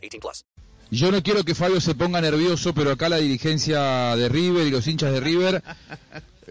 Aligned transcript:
18 0.00 0.20
plus. 0.20 0.44
Yo 0.90 1.12
no 1.12 1.22
quiero 1.22 1.44
que 1.44 1.54
Fabio 1.54 1.80
se 1.80 1.94
ponga 1.94 2.20
nervioso, 2.20 2.74
pero 2.74 2.90
acá 2.90 3.08
la 3.08 3.18
dirigencia 3.18 4.16
de 4.16 4.28
River 4.28 4.66
y 4.66 4.70
los 4.70 4.86
hinchas 4.88 5.12
de 5.12 5.20
River 5.20 5.62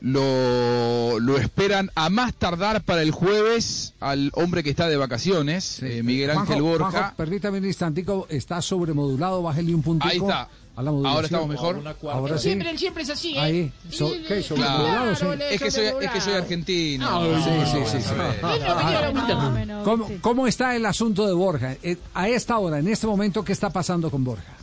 lo, 0.01 1.19
lo 1.19 1.37
esperan 1.37 1.91
a 1.95 2.09
más 2.09 2.33
tardar 2.33 2.83
para 2.83 3.01
el 3.01 3.11
jueves 3.11 3.93
al 3.99 4.31
hombre 4.33 4.63
que 4.63 4.69
está 4.69 4.87
de 4.87 4.97
vacaciones, 4.97 5.81
eh, 5.83 6.01
Miguel 6.03 6.31
Juanjo, 6.31 6.51
Ángel 6.53 6.61
Borja. 6.63 6.91
Juanjo, 6.91 7.15
permítame 7.17 7.57
un 7.59 7.65
instantico, 7.65 8.27
está 8.29 8.61
sobremodulado, 8.61 9.41
bájale 9.43 9.73
un 9.75 9.81
puntico. 9.81 10.09
Ahí 10.11 10.17
está. 10.17 10.47
a 10.75 10.83
la. 10.83 10.89
Ahora 10.91 11.25
estamos 11.25 11.47
mejor. 11.49 11.81
Ahora 12.11 12.37
sí. 12.37 12.43
Siempre, 12.49 12.77
siempre 12.77 13.03
es 13.03 13.09
así, 13.09 13.35
¿eh? 13.35 13.39
Ahí. 13.39 13.71
So- 13.91 14.11
¿Qué? 14.27 14.41
¿Sobremodulado? 14.41 15.15
Sí. 15.15 15.21
Claro, 15.25 15.43
Es 15.43 15.61
que 15.61 15.71
soy, 15.71 15.85
es 16.01 16.11
que 16.11 16.21
soy 16.21 16.33
argentino. 16.33 17.21
Sí, 17.43 17.51
sí, 17.65 17.79
sí, 17.91 18.01
sí. 18.01 18.13
No. 19.67 19.83
¿Cómo, 19.83 20.07
cómo 20.21 20.47
está 20.47 20.75
el 20.75 20.85
asunto 20.85 21.27
de 21.27 21.33
Borja? 21.33 21.75
Eh, 21.83 21.97
A 22.13 22.29
esta 22.29 22.57
hora, 22.57 22.79
en 22.79 22.87
este 22.87 23.07
momento, 23.07 23.43
¿qué 23.43 23.51
está 23.53 23.69
pasando 23.69 24.09
con 24.09 24.23
Borja? 24.23 24.53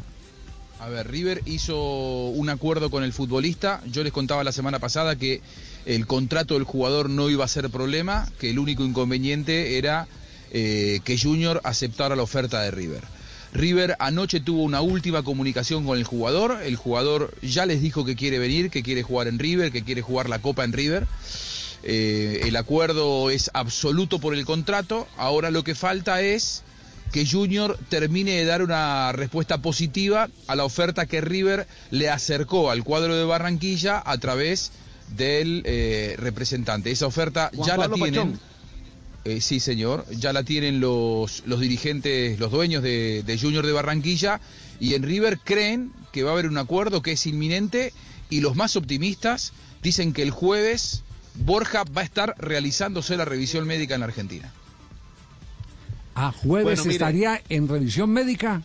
A 0.79 0.89
ver, 0.89 1.11
River 1.11 1.43
hizo 1.47 2.29
un 2.29 2.51
acuerdo 2.51 2.91
con 2.91 3.03
el 3.03 3.13
futbolista. 3.13 3.81
Yo 3.91 4.05
les 4.05 4.13
contaba 4.13 4.45
la 4.45 4.53
semana 4.53 4.79
pasada 4.79 5.17
que 5.17 5.41
el 5.87 6.07
contrato 6.07 6.55
del 6.55 6.65
jugador 6.65 7.09
no 7.09 7.31
iba 7.31 7.45
a 7.45 7.49
ser 7.49 7.71
problema, 7.71 8.31
que 8.39 8.51
el 8.51 8.59
único 8.59 8.85
inconveniente 8.85 9.79
era 9.79 10.07
eh, 10.51 11.01
que 11.05 11.19
Junior 11.19 11.63
aceptara 11.65 12.15
la 12.15 12.23
oferta 12.23 12.61
de 12.61 12.71
River. 12.71 13.05
River 13.55 13.97
anoche 14.01 14.41
tuvo 14.41 14.63
una 14.63 14.83
última 14.83 15.23
comunicación 15.23 15.87
con 15.87 15.97
el 15.97 16.05
jugador. 16.05 16.61
El 16.63 16.77
jugador 16.77 17.35
ya 17.41 17.65
les 17.65 17.81
dijo 17.81 18.05
que 18.05 18.15
quiere 18.15 18.39
venir, 18.39 18.69
que 18.69 18.83
quiere 18.83 19.03
jugar 19.03 19.29
en 19.29 19.39
River, 19.39 19.73
que 19.73 19.83
quiere 19.83 20.03
jugar 20.03 20.29
la 20.29 20.41
Copa 20.41 20.63
en 20.63 20.75
River. 20.75 21.07
Eh, 21.85 22.43
el 22.45 22.57
acuerdo 22.57 23.31
es 23.31 23.51
absoluto 23.55 24.19
por 24.19 24.35
el 24.35 24.45
contrato. 24.45 25.09
Ahora 25.17 25.51
lo 25.51 25.65
que 25.65 25.75
falta 25.75 26.21
es 26.21 26.65
que 27.13 27.27
Junior 27.27 27.79
termine 27.89 28.33
de 28.33 28.45
dar 28.45 28.63
una 28.63 29.13
respuesta 29.13 29.59
positiva 29.63 30.29
a 30.47 30.57
la 30.57 30.65
oferta 30.65 31.07
que 31.07 31.21
River 31.21 31.67
le 31.91 32.11
acercó 32.11 32.71
al 32.71 32.85
cuadro 32.85 33.17
de 33.17 33.25
Barranquilla 33.25 34.03
a 34.05 34.19
través 34.19 34.73
del 35.17 35.63
eh, 35.65 36.15
representante. 36.19 36.91
Esa 36.91 37.07
oferta 37.07 37.51
Juan 37.55 37.69
ya 37.69 37.77
la 37.77 37.89
tienen. 37.89 38.39
Eh, 39.25 39.41
sí, 39.41 39.61
señor. 39.61 40.05
Ya 40.11 40.33
la 40.33 40.45
tienen 40.45 40.81
los, 40.81 41.43
los 41.47 41.61
dirigentes, 41.61 42.39
los 42.39 42.51
dueños 42.53 42.83
de, 42.83 43.23
de 43.25 43.39
Junior 43.39 43.67
de 43.67 43.73
Barranquilla. 43.73 44.41
Y 44.79 44.95
en 44.95 45.03
River 45.03 45.39
creen 45.43 45.93
que 46.13 46.23
va 46.23 46.31
a 46.31 46.33
haber 46.35 46.47
un 46.47 46.59
acuerdo 46.59 47.03
que 47.03 47.13
es 47.13 47.27
inminente. 47.27 47.93
Y 48.31 48.41
los 48.41 48.57
más 48.57 48.77
optimistas 48.77 49.53
dicen 49.83 50.13
que 50.13 50.23
el 50.23 50.31
jueves 50.31 51.03
Borja 51.35 51.85
va 51.85 52.03
a 52.03 52.05
estar 52.05 52.35
realizándose 52.39 53.17
la 53.17 53.25
revisión 53.25 53.67
médica 53.67 53.95
en 53.95 54.01
la 54.01 54.07
Argentina. 54.07 54.53
A 56.17 56.33
jueves 56.33 56.65
Bueno, 56.65 56.83
mire. 56.85 56.95
estaría 56.95 57.43
en 57.51 57.69
revisión 57.69 58.11
médica. 58.11 58.63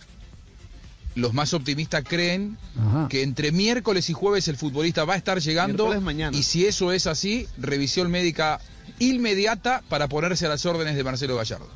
Los 1.16 1.34
más 1.34 1.54
optimistas 1.54 2.04
creen 2.08 2.58
Ajá. 2.80 3.08
que 3.10 3.22
entre 3.24 3.52
miércoles 3.52 4.10
y 4.10 4.14
jueves 4.14 4.48
el 4.48 4.56
futbolista 4.56 5.04
va 5.04 5.16
a 5.16 5.18
estar 5.18 5.40
llegando. 5.42 6.00
Mañana. 6.00 6.36
Y 6.36 6.44
si 6.44 6.66
eso 6.66 6.94
es 6.94 7.06
así, 7.08 7.48
revisión 7.58 8.10
médica 8.10 8.60
inmediata 9.00 9.84
para 9.90 10.08
ponerse 10.08 10.46
a 10.46 10.50
las 10.50 10.66
órdenes 10.66 10.96
de 10.96 11.04
Marcelo 11.04 11.36
Gallardo. 11.36 11.68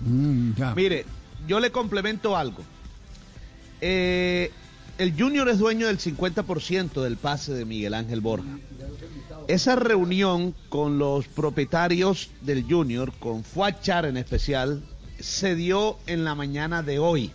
Mm. 0.00 0.52
Mire, 0.74 1.04
yo 1.46 1.60
le 1.60 1.70
complemento 1.70 2.34
algo. 2.36 2.62
Eh, 3.82 4.50
el 4.96 5.12
Junior 5.16 5.48
es 5.50 5.58
dueño 5.58 5.86
del 5.86 5.98
50% 5.98 7.02
del 7.02 7.16
pase 7.18 7.52
de 7.52 7.64
Miguel 7.66 7.92
Ángel 7.94 8.20
Borja. 8.22 8.58
Esa 9.46 9.76
reunión 9.76 10.54
con 10.70 10.98
los 10.98 11.26
propietarios 11.26 12.30
del 12.40 12.64
Junior, 12.64 13.12
con 13.18 13.44
Fuachar 13.44 14.06
en 14.06 14.16
especial, 14.16 14.82
se 15.20 15.54
dio 15.54 15.98
en 16.06 16.24
la 16.24 16.34
mañana 16.34 16.82
de 16.82 16.98
hoy, 16.98 17.32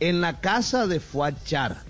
en 0.00 0.20
la 0.20 0.40
casa 0.40 0.86
de 0.86 1.00
Fuachar. 1.00 1.82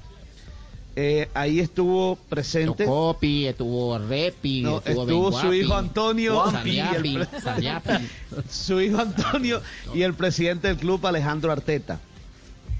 Eh, 0.94 1.30
ahí 1.32 1.58
estuvo 1.60 2.16
presente. 2.28 2.84
Copi, 2.84 3.46
estuvo 3.46 3.96
Repi, 3.96 4.60
No, 4.60 4.78
estuvo, 4.78 5.02
estuvo 5.02 5.32
su 5.32 5.40
Guapi, 5.46 5.56
hijo 5.56 5.74
Antonio 5.74 6.50
Saliapi, 6.50 7.16
el 7.16 7.28
Saliapi. 7.42 7.92
su 8.50 8.78
hijo 8.78 8.98
Antonio 9.00 9.62
y 9.94 10.02
el 10.02 10.12
presidente 10.12 10.68
del 10.68 10.76
club 10.76 11.06
Alejandro 11.06 11.50
Arteta. 11.50 11.98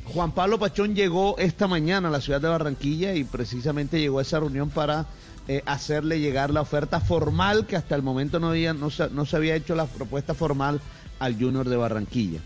Juan 0.05 0.33
Pablo 0.33 0.59
Pachón 0.59 0.95
llegó 0.95 1.39
esta 1.39 1.67
mañana 1.67 2.09
a 2.09 2.11
la 2.11 2.21
ciudad 2.21 2.41
de 2.41 2.49
Barranquilla 2.49 3.15
y 3.15 3.25
precisamente 3.25 3.99
llegó 3.99 4.19
a 4.19 4.23
esa 4.23 4.41
reunión 4.41 4.69
para 4.69 5.07
eh, 5.49 5.63
hacerle 5.67 6.21
llegar 6.21 6.51
la 6.51 6.61
oferta 6.61 7.01
formal 7.01 7.67
que 7.67 7.77
hasta 7.77 7.95
el 7.95 8.03
momento 8.03 8.39
no, 8.39 8.51
había, 8.51 8.75
no, 8.75 8.91
se, 8.91 9.11
no 9.11 9.27
se 9.27 9.37
había 9.37 9.57
hecho 9.57 9.75
la 9.75 9.87
propuesta 9.87 10.35
formal 10.35 10.81
al 11.19 11.39
Junior 11.39 11.69
de 11.69 11.77
Barranquilla. 11.77 12.41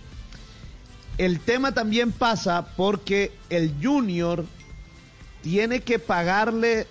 El 1.18 1.40
tema 1.40 1.72
también 1.72 2.12
pasa 2.12 2.66
porque 2.76 3.32
el 3.48 3.74
Junior 3.82 4.44
tiene 5.42 5.80
que 5.80 5.98
pagarle 5.98 6.86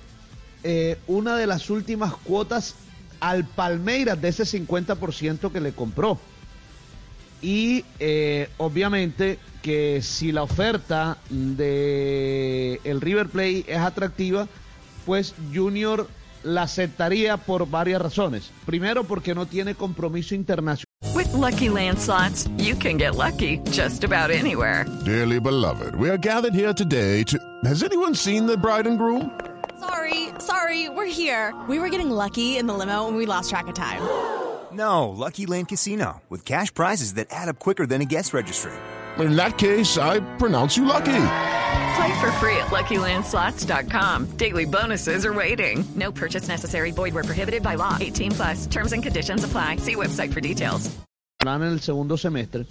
eh, 0.64 0.98
una 1.08 1.36
de 1.36 1.46
las 1.46 1.70
últimas 1.70 2.14
cuotas 2.14 2.76
al 3.20 3.46
Palmeiras 3.46 4.20
de 4.20 4.30
ese 4.30 4.44
50% 4.44 5.52
que 5.52 5.62
le 5.62 5.74
compró. 5.74 6.20
Y 7.42 7.86
eh, 8.00 8.50
obviamente 8.58 9.38
que 9.62 10.02
si 10.02 10.32
la 10.32 10.44
oferta 10.44 11.18
de 11.30 12.80
el 12.84 13.02
River 13.02 13.28
Plate 13.28 13.66
es 13.68 13.78
atractiva, 13.78 14.48
pues 15.06 15.34
Junior 15.54 16.08
la 16.44 16.64
aceptaría 16.64 17.38
por 17.38 17.68
varias 17.68 18.02
razones. 18.02 18.52
Primero 18.66 19.04
porque 19.04 19.34
no 19.34 19.46
tiene 19.46 19.76
compromiso 19.76 20.36
internacional. 20.36 20.86
With 21.14 21.32
Lucky 21.34 21.70
Land 21.70 22.00
slots, 22.00 22.48
you 22.58 22.76
can 22.76 22.98
get 22.98 23.16
lucky 23.16 23.60
just 23.72 24.04
about 24.04 24.32
anywhere. 24.32 24.86
Dearly 25.06 25.40
beloved, 25.40 25.96
we 25.96 26.10
are 26.10 26.18
gathered 26.18 26.54
here 26.54 26.74
today 26.74 27.24
to. 27.24 27.38
Has 27.64 27.84
anyone 27.84 28.16
seen 28.16 28.46
the 28.46 28.58
bride 28.58 28.88
and 28.88 28.98
groom? 28.98 29.32
Sorry, 29.80 30.30
sorry, 30.40 30.90
we're 30.90 31.06
here. 31.06 31.54
We 31.68 31.80
were 31.80 31.90
getting 31.90 32.10
lucky 32.10 32.58
in 32.58 32.68
the 32.68 32.74
limo 32.74 33.08
and 33.08 33.18
we 33.18 33.26
lost 33.26 33.50
track 33.50 33.68
of 33.68 33.76
time. 33.76 34.02
No, 34.76 35.08
Lucky 35.08 35.46
Land 35.46 35.70
Casino, 35.70 36.22
with 36.28 36.44
cash 36.44 36.74
prizes 36.74 37.14
that 37.14 37.28
add 37.32 37.48
up 37.48 37.60
quicker 37.60 37.86
than 37.86 38.02
a 38.02 38.06
guest 38.06 38.34
registry. 38.34 38.74
In 39.20 39.38
that 39.38 39.58
case, 39.58 39.98
I 39.98 40.20
pronounce 40.36 40.76
you 40.76 40.84
lucky. 40.84 41.16
Play 41.96 42.13
for 42.22 42.31
free 42.40 42.58
at 42.58 42.68
LuckyLandSlots.com. 42.72 44.38
Daily 44.38 44.66
bonuses 44.66 45.25
are 45.25 45.34
waiting. 45.34 45.86
No 45.96 46.12
purchase 46.12 46.47
necessary. 46.47 46.91
Void 46.91 47.13
where 47.13 47.24
prohibited 47.24 47.62
by 47.62 47.75
law. 47.75 47.97
18 48.00 48.31
plus. 48.31 48.68
Terms 48.68 48.94
and 48.94 49.03
conditions 49.03 49.44
apply. 49.44 49.78
See 49.78 49.96
website 49.96 50.34
for 50.34 50.41
details. 50.41 50.90
en 51.46 51.62
el 51.62 51.80
segundo 51.80 52.18
semestre. 52.18 52.66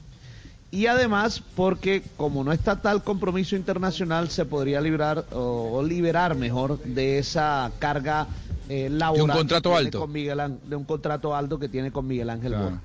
Y 0.71 0.87
además 0.87 1.41
porque 1.55 2.03
como 2.17 2.43
no 2.43 2.51
está 2.53 2.83
tal 2.83 3.05
compromiso 3.05 3.55
internacional, 3.55 4.29
se 4.31 4.45
podría 4.45 4.81
librar 4.81 5.25
o, 5.31 5.81
liberar 5.85 6.35
mejor 6.35 6.81
de 6.83 7.19
esa 7.19 7.71
carga 7.79 8.27
eh, 8.69 8.89
laboral. 8.91 9.27
De 9.27 9.33
un 9.33 9.39
contrato 9.39 9.77
alto. 9.77 10.01
con 10.01 10.11
Miguel 10.11 10.41
Án- 10.41 10.59
de 10.65 10.75
un 10.75 10.85
contrato 10.85 11.37
alto 11.37 11.61
que 11.61 11.69
tiene 11.69 11.93
con 11.93 12.09
Miguel 12.09 12.29
Ángel 12.31 12.53
Claro. 12.55 12.81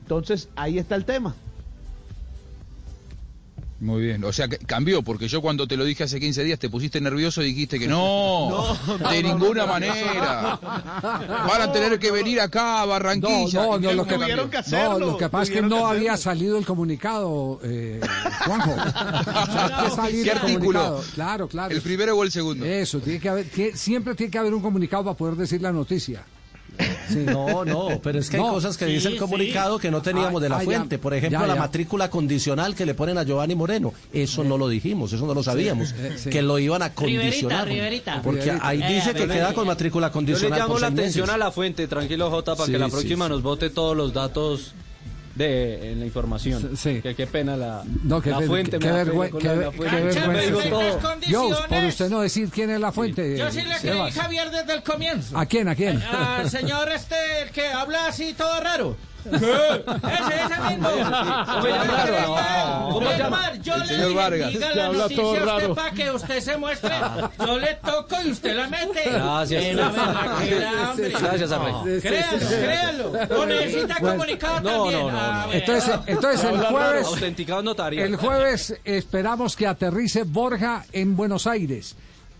Entonces, 0.00 0.48
ahí 0.56 0.78
está 0.78 0.94
el 0.94 1.04
tema. 1.04 1.34
Muy 3.78 4.00
bien, 4.00 4.24
o 4.24 4.32
sea 4.32 4.48
que 4.48 4.56
cambió, 4.56 5.02
porque 5.02 5.28
yo 5.28 5.42
cuando 5.42 5.68
te 5.68 5.76
lo 5.76 5.84
dije 5.84 6.04
hace 6.04 6.18
15 6.18 6.44
días 6.44 6.58
te 6.58 6.70
pusiste 6.70 6.98
nervioso 6.98 7.42
y 7.42 7.46
dijiste 7.46 7.78
que 7.78 7.86
no, 7.86 8.74
de 9.10 9.22
ninguna 9.22 9.66
manera. 9.66 10.58
Van 10.62 11.60
a 11.60 11.72
tener 11.72 11.98
que 11.98 12.10
venir 12.10 12.40
acá 12.40 12.80
a 12.80 12.86
Barranquilla. 12.86 13.62
no, 13.62 13.78
no, 13.78 13.92
lo 13.92 14.06
que, 14.06 14.16
que 14.50 14.56
hacerlo, 14.56 14.98
lo 14.98 15.18
que 15.18 15.28
pasa 15.28 15.44
es 15.44 15.50
que 15.50 15.62
no 15.62 15.76
que 15.76 15.96
había 15.96 16.16
salido 16.16 16.56
el 16.56 16.64
comunicado, 16.64 17.60
eh, 17.62 18.00
Juanjo. 18.46 18.72
O 18.72 19.90
sea, 19.94 20.06
¿Qué 20.08 20.22
el 20.22 20.30
artículo? 20.30 20.40
comunicado. 20.40 21.04
Claro, 21.14 21.48
claro. 21.48 21.74
¿El 21.74 21.82
primero 21.82 22.16
o 22.16 22.22
el 22.22 22.32
segundo? 22.32 22.64
Eso, 22.64 23.00
tiene 23.00 23.20
que 23.20 23.28
haber, 23.28 23.46
siempre 23.74 24.14
tiene 24.14 24.30
que 24.30 24.38
haber 24.38 24.54
un 24.54 24.62
comunicado 24.62 25.04
para 25.04 25.16
poder 25.16 25.36
decir 25.36 25.60
la 25.60 25.72
noticia. 25.72 26.24
Sí. 27.08 27.18
No, 27.24 27.64
no, 27.64 28.00
pero 28.02 28.18
es 28.18 28.28
que 28.28 28.36
hay 28.36 28.42
cosas 28.42 28.76
que 28.76 28.86
dice 28.86 29.08
el 29.08 29.16
comunicado 29.16 29.78
que 29.78 29.90
no 29.90 30.02
teníamos 30.02 30.42
de 30.42 30.48
la 30.48 30.56
Ah, 30.56 30.60
ya. 30.60 30.64
fuente. 30.64 30.98
Por 30.98 31.14
ejemplo, 31.14 31.40
Ya, 31.40 31.46
la 31.46 31.54
matrícula 31.56 32.10
condicional 32.10 32.74
que 32.74 32.84
le 32.86 32.94
ponen 32.94 33.16
a 33.18 33.22
Giovanni 33.22 33.54
Moreno. 33.54 33.92
Eso 34.12 34.42
no 34.44 34.58
lo 34.58 34.68
dijimos, 34.68 35.12
eso 35.12 35.26
no 35.26 35.34
lo 35.34 35.42
sabíamos. 35.42 35.92
eh, 35.98 36.16
sí. 36.18 36.30
Que 36.30 36.42
lo 36.42 36.58
iban 36.58 36.82
a 36.82 36.92
condicionar. 36.92 37.68
Riverita. 37.68 38.20
Porque 38.22 38.40
Riverita. 38.42 38.66
ahí 38.68 38.82
Eh, 38.82 38.94
dice 38.94 39.12
que 39.12 39.20
Riverita. 39.20 39.34
queda 39.34 39.54
con 39.54 39.66
matrícula 39.66 40.06
Yo 40.06 40.10
le 40.10 40.12
condicional. 40.12 40.58
llamo 40.58 40.72
por 40.74 40.80
la 40.82 40.86
atención 40.88 41.22
meses. 41.26 41.34
a 41.34 41.38
la 41.38 41.50
fuente, 41.52 41.86
tranquilo 41.88 42.30
Jota, 42.30 42.54
para 42.54 42.66
Sí, 42.66 42.72
que 42.72 42.78
la 42.78 42.86
sí, 42.86 42.90
próxima 42.92 43.26
sí. 43.26 43.30
nos 43.30 43.42
vote 43.42 43.70
todos 43.70 43.96
los 43.96 44.12
datos 44.12 44.74
de 45.36 45.92
en 45.92 46.00
la 46.00 46.06
información. 46.06 46.76
Sí. 46.76 47.00
Que 47.02 47.14
qué 47.14 47.26
pena 47.26 47.56
la, 47.56 47.84
No, 48.02 48.20
qué, 48.20 48.30
la 48.30 48.40
fuente. 48.40 48.78
qué 48.78 48.90
vergüenza. 48.90 49.38
Sí. 51.22 51.32
Jones, 51.32 51.58
por 51.68 51.84
usted 51.84 52.08
no 52.10 52.20
decir 52.22 52.48
quién 52.50 52.70
es 52.70 52.80
la 52.80 52.90
fuente. 52.92 53.36
Yo 53.36 53.50
sí 53.50 53.62
le 53.62 53.76
creí. 53.76 54.10
Javier, 54.10 54.50
desde 54.50 54.74
el 54.74 54.82
comienzo. 54.82 55.36
¿A 55.38 55.46
quién? 55.46 55.68
¿A 55.68 55.74
quién? 55.74 56.02
Al 56.02 56.50
señor 56.50 56.90
este, 56.90 57.14
el 57.42 57.50
que 57.50 57.66
habla 57.68 58.06
así 58.06 58.32
todo 58.34 58.60
raro. 58.60 58.96
Ese, 59.32 60.42
ese 60.44 60.60
mismo. 60.70 60.88
¿Cómo 60.88 61.62
se 61.62 61.68
llama? 61.70 62.82
¿Cómo 62.82 62.94
¿Cómo 62.94 63.10
se 63.10 63.18
llama? 63.18 63.36
Omar, 63.38 63.58
Yo 63.62 63.74
El 63.74 63.80
le 63.80 63.86
señor 63.86 64.08
dije, 64.08 64.14
Vargas. 64.20 64.52
diga 64.52 64.74
la 64.74 64.88
noticia 64.92 65.16
todo 65.16 65.50
a 65.50 65.56
usted 65.56 65.70
para 65.74 65.90
que 65.92 66.10
usted 66.10 66.40
se 66.40 66.56
muestre. 66.56 66.94
Yo 67.38 67.58
le 67.58 67.74
toco 67.74 68.16
y 68.24 68.30
usted 68.30 68.56
la 68.56 68.68
mete. 68.68 69.02
Gracias. 69.10 69.64
Gracias. 69.74 71.50
No, 71.50 71.84
Créalo, 72.00 72.38
créalo. 72.48 73.12
O 73.40 73.46
necesita 73.46 73.96
Bueno. 74.00 74.16
comunicado 74.16 74.60
No, 74.60 74.70
también. 74.84 75.00
no, 75.06 75.10
no, 75.10 75.18
A 75.18 75.42
no. 75.42 75.48
ver. 75.48 75.56
Entonces, 75.56 75.94
entonces 76.06 76.44
el 76.50 76.60
jueves, 76.66 77.06
Autenticado 77.06 77.62
notario. 77.62 78.04
el 78.04 78.16
jueves 78.16 78.74
esperamos 78.84 79.56
que 79.56 79.66
aterrice 79.66 80.22
Borja 80.24 80.84
en 80.92 81.16
Buenos 81.16 81.46
Aires. 81.46 81.96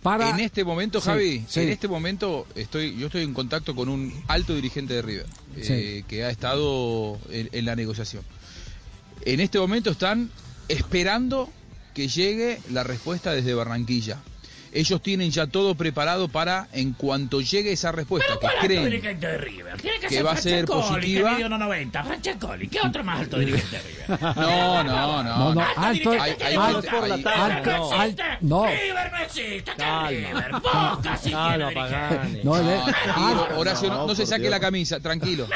Para... 0.07 0.31
En 0.31 0.39
este 0.39 0.63
momento, 0.65 1.01
Sí, 1.01 1.07
Javi, 1.09 1.45
sí. 1.49 1.61
en 1.63 1.71
este 1.71 1.89
momento 1.89 2.47
estoy, 2.55 2.97
yo 2.97 3.07
estoy 3.07 3.25
en 3.25 3.35
contacto 3.35 3.75
con 3.75 3.89
un 3.89 4.13
alto 4.29 4.55
dirigente 4.55 4.95
de 4.95 5.03
River 5.03 5.27
eh, 5.57 6.05
que 6.07 6.23
ha 6.25 6.31
estado 6.31 7.19
en, 7.29 7.49
en 7.51 7.65
la 7.65 7.75
negociación. 7.75 8.23
En 9.25 9.41
este 9.41 9.59
momento 9.59 9.91
están 9.91 10.31
esperando 10.69 11.51
que 11.93 12.07
llegue 12.07 12.61
la 12.71 12.85
respuesta 12.85 13.33
desde 13.33 13.53
Barranquilla. 13.55 14.19
Ellos 14.77 15.01
tienen 15.01 15.31
ya 15.31 15.47
todo 15.47 15.75
preparado 15.75 16.29
para, 16.29 16.69
en 16.73 16.93
cuanto 16.93 17.41
llegue 17.41 17.73
esa 17.73 17.93
respuesta, 17.93 18.35
que 18.35 18.39
¿Cuál 18.41 18.53
alto 18.55 18.67
creen 18.67 18.85
dirigente 18.85 19.27
de 19.27 19.39
River? 19.39 19.81
Tiene 19.81 19.99
que, 20.01 20.09
que 20.09 20.15
ser 20.17 20.27
va 20.27 20.33
a 20.33 20.37
ser 20.37 20.67
Francescoli, 20.67 20.91
positiva. 20.97 21.31
Que 21.31 21.45
midió 21.45 21.49
1.90. 21.57 22.05
Francescoli, 22.05 22.69
¿qué 22.69 22.79
otro 22.85 23.05
más 23.05 23.21
alto 23.21 23.39
dirigente 23.39 23.77
de 23.77 23.83
River? 23.83 24.37
No, 24.37 24.85
no, 24.85 25.23
no. 25.23 25.37
No, 25.37 25.55
no, 25.55 25.61
alto, 25.77 26.11
Hay- 26.11 26.21
hay- 26.21 26.55
alto, 26.57 27.03
hay- 27.03 27.11
hay- 27.13 27.27
alto, 27.27 27.71
no. 27.71 27.93
alto, 27.93 28.23
no, 28.43 28.67
River 28.67 29.13
no 29.13 29.19
existe, 29.19 29.73
no, 29.79 30.09
el- 30.09 30.23
No, 30.53 31.01
tranquilo, 32.63 33.45
alto. 33.45 33.59
Horacio, 33.59 33.89
no, 33.89 34.07
no 34.07 34.15
se 34.15 34.27
saque 34.27 34.51
la 34.51 34.61
camisa, 34.61 35.01
tranquilo. 35.01 35.47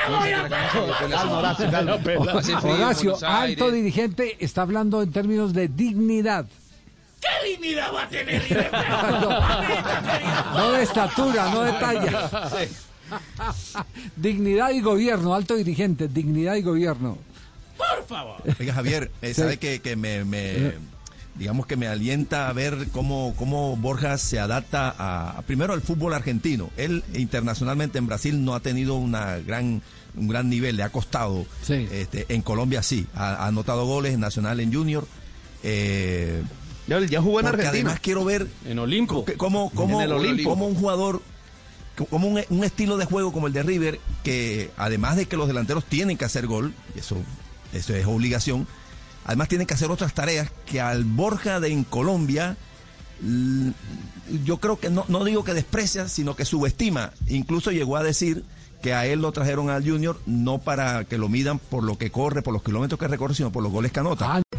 Horacio, 2.62 3.16
alto 3.22 3.70
dirigente, 3.70 4.36
está 4.40 4.62
hablando 4.62 5.02
en 5.02 5.12
términos 5.12 5.52
de 5.52 5.68
dignidad, 5.68 6.46
¿Qué 7.20 7.48
dignidad 7.50 7.92
va 7.94 8.04
a 8.04 8.08
tener 8.08 8.42
River? 8.42 8.70
no 10.54 10.72
de 10.72 10.82
estatura, 10.82 11.50
no 11.50 11.60
de 11.62 11.72
talla. 11.72 12.30
Dignidad 14.16 14.70
y 14.70 14.80
gobierno, 14.80 15.34
alto 15.34 15.54
dirigente, 15.56 16.08
dignidad 16.08 16.54
y 16.54 16.62
gobierno. 16.62 17.18
Por 17.76 18.06
favor. 18.06 18.42
Oiga, 18.58 18.74
Javier, 18.74 19.10
eh, 19.22 19.28
Sí. 19.34 19.40
sabe 19.40 19.56
que, 19.58 19.80
que 19.80 19.96
me, 19.96 20.24
me- 20.24 20.72
digamos 21.34 21.66
que 21.66 21.76
me 21.76 21.88
alienta 21.88 22.48
a 22.48 22.52
ver 22.52 22.88
cómo, 22.92 23.34
cómo 23.36 23.76
Borja 23.76 24.16
se 24.18 24.38
adapta 24.38 24.94
a, 24.96 25.30
a- 25.38 25.42
primero 25.42 25.72
al 25.72 25.80
fútbol 25.82 26.14
argentino. 26.14 26.70
Él 26.76 27.02
internacionalmente 27.14 27.98
en 27.98 28.06
Brasil 28.06 28.44
no 28.44 28.54
ha 28.54 28.60
tenido 28.60 28.94
una 28.96 29.36
gran 29.38 29.82
un 30.16 30.26
gran 30.26 30.48
nivel, 30.50 30.76
le 30.76 30.82
ha 30.82 30.88
costado. 30.90 31.46
Sí. 31.62 31.86
Este, 31.92 32.26
en 32.30 32.42
Colombia 32.42 32.82
sí, 32.82 33.06
ha, 33.14 33.34
ha 33.34 33.46
anotado 33.46 33.86
goles 33.86 34.12
en 34.14 34.20
Nacional 34.20 34.58
en 34.60 34.72
Junior. 34.74 35.06
eh, 35.62 36.42
Ya, 36.90 37.00
ya 37.06 37.22
jugó 37.22 37.40
en 37.40 37.46
porque 37.46 37.62
Argentina. 37.62 37.90
además 37.90 38.00
quiero 38.02 38.24
ver 38.24 38.46
En 38.66 38.78
Olimpo. 38.80 39.24
cómo, 39.36 39.70
cómo, 39.70 40.00
En 40.02 40.06
el 40.10 40.12
Olimpo. 40.12 40.50
cómo 40.50 40.66
un 40.66 40.74
jugador, 40.74 41.22
como 42.10 42.26
un, 42.28 42.40
un 42.50 42.64
estilo 42.64 42.96
de 42.96 43.04
juego 43.04 43.32
como 43.32 43.46
el 43.46 43.52
de 43.52 43.62
River, 43.62 44.00
que 44.24 44.70
además 44.76 45.16
de 45.16 45.26
que 45.26 45.36
los 45.36 45.46
delanteros 45.46 45.84
tienen 45.84 46.18
que 46.18 46.24
hacer 46.24 46.46
gol, 46.46 46.74
y 46.96 46.98
eso, 46.98 47.16
eso 47.72 47.94
es 47.94 48.06
obligación, 48.06 48.66
además 49.24 49.48
tienen 49.48 49.66
que 49.68 49.74
hacer 49.74 49.90
otras 49.90 50.14
tareas 50.14 50.50
que 50.66 50.80
al 50.80 51.04
Borja 51.04 51.60
de 51.60 51.68
en 51.68 51.84
Colombia, 51.84 52.56
yo 54.44 54.56
creo 54.58 54.78
que 54.80 54.90
no, 54.90 55.04
no 55.08 55.24
digo 55.24 55.44
que 55.44 55.54
desprecia, 55.54 56.08
sino 56.08 56.34
que 56.34 56.44
subestima. 56.44 57.12
Incluso 57.28 57.70
llegó 57.70 57.96
a 57.96 58.02
decir 58.02 58.44
que 58.82 58.94
a 58.94 59.06
él 59.06 59.20
lo 59.20 59.30
trajeron 59.30 59.68
al 59.68 59.84
Junior 59.88 60.18
no 60.26 60.58
para 60.58 61.04
que 61.04 61.18
lo 61.18 61.28
midan 61.28 61.58
por 61.58 61.84
lo 61.84 61.98
que 61.98 62.10
corre, 62.10 62.40
por 62.42 62.54
los 62.54 62.62
kilómetros 62.62 62.98
que 62.98 63.08
recorre, 63.08 63.34
sino 63.34 63.52
por 63.52 63.62
los 63.62 63.70
goles 63.70 63.92
que 63.92 64.00
anota. 64.00 64.40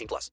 18 0.00 0.06
plus. 0.08 0.28